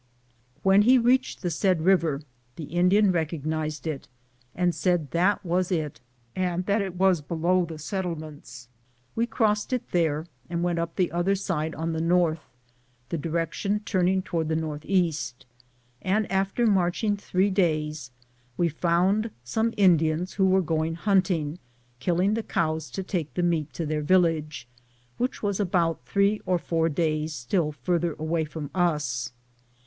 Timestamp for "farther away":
27.71-28.45